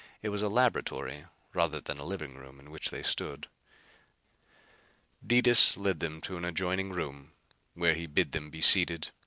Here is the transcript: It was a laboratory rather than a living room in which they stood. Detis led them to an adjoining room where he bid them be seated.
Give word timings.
It 0.23 0.29
was 0.29 0.41
a 0.41 0.49
laboratory 0.49 1.25
rather 1.53 1.79
than 1.79 1.99
a 1.99 2.03
living 2.03 2.33
room 2.33 2.59
in 2.59 2.71
which 2.71 2.89
they 2.89 3.03
stood. 3.03 3.45
Detis 5.23 5.77
led 5.77 5.99
them 5.99 6.21
to 6.21 6.37
an 6.37 6.43
adjoining 6.43 6.89
room 6.91 7.33
where 7.75 7.93
he 7.93 8.07
bid 8.07 8.31
them 8.31 8.49
be 8.49 8.61
seated. 8.61 9.11